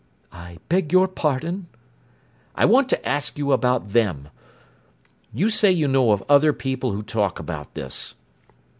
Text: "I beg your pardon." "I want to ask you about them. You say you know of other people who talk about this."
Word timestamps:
"I 0.33 0.57
beg 0.67 0.91
your 0.91 1.07
pardon." 1.07 1.67
"I 2.55 2.65
want 2.65 2.89
to 2.89 3.07
ask 3.07 3.37
you 3.37 3.51
about 3.51 3.89
them. 3.89 4.29
You 5.31 5.51
say 5.51 5.71
you 5.71 5.87
know 5.87 6.09
of 6.09 6.23
other 6.27 6.53
people 6.53 6.91
who 6.91 7.03
talk 7.03 7.37
about 7.37 7.75
this." 7.75 8.15